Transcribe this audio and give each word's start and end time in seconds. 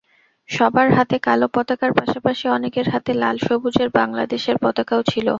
সবার 0.49 0.87
হাতে 0.93 1.17
কালো 1.19 1.47
পতাকার 1.55 1.91
পাশাপাশি 1.99 2.45
অনেকের 2.49 2.87
হাতে 2.93 3.11
লাল-সবুজের 3.15 3.89
বাংলাদেশের 3.91 4.57
পতাকাও 4.63 5.01
ছিল। 5.03 5.27